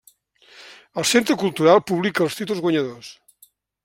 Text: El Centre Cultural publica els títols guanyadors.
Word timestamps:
El 1.01 1.05
Centre 1.09 1.35
Cultural 1.43 1.83
publica 1.91 2.23
els 2.29 2.39
títols 2.39 2.63
guanyadors. 2.65 3.11